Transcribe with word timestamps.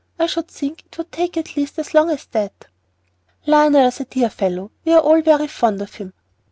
I 0.17 0.25
should 0.25 0.47
think 0.47 0.79
it 0.83 0.97
would 0.97 1.11
take 1.11 1.37
at 1.37 1.55
least 1.55 1.77
as 1.77 1.93
long 1.93 2.09
as 2.09 2.25
that." 2.31 2.65
"Lionel's 3.45 3.99
a 3.99 4.05
dear 4.05 4.31
fellow. 4.31 4.71
We 4.83 4.93
are 4.93 4.99
all 5.01 5.21
very 5.21 5.45
fond 5.45 5.79
of 5.79 5.93
him." 5.93 6.13